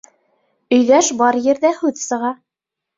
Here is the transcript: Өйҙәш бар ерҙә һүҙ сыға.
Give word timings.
Өйҙәш 0.79 1.11
бар 1.21 1.39
ерҙә 1.51 1.75
һүҙ 1.85 2.05
сыға. 2.09 2.37